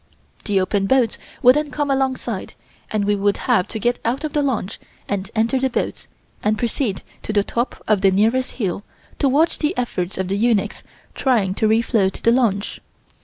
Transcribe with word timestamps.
The 0.45 0.59
open 0.59 0.87
boats 0.87 1.19
would 1.43 1.55
then 1.55 1.69
come 1.69 1.91
alongside 1.91 2.55
and 2.89 3.05
we 3.05 3.13
would 3.15 3.37
have 3.45 3.67
to 3.67 3.77
get 3.77 3.99
out 4.03 4.23
of 4.23 4.33
the 4.33 4.41
launch 4.41 4.79
and 5.07 5.29
enter 5.35 5.59
the 5.59 5.69
boats 5.69 6.07
and 6.41 6.57
proceed 6.57 7.03
to 7.21 7.31
the 7.31 7.43
top 7.43 7.83
of 7.87 8.01
the 8.01 8.09
nearest 8.09 8.53
hill 8.53 8.83
to 9.19 9.29
watch 9.29 9.59
the 9.59 9.77
efforts 9.77 10.17
of 10.17 10.27
the 10.27 10.37
eunuchs 10.37 10.81
trying 11.13 11.53
to 11.53 11.67
refloat 11.67 12.19
the 12.23 12.31
launch. 12.31 12.81